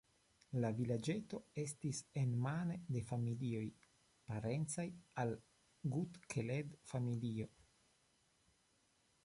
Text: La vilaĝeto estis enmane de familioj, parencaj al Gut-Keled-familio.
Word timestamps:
La 0.61 0.69
vilaĝeto 0.77 1.39
estis 1.63 1.99
enmane 2.21 2.77
de 2.95 3.03
familioj, 3.11 3.61
parencaj 4.31 4.87
al 5.25 5.37
Gut-Keled-familio. 5.97 7.51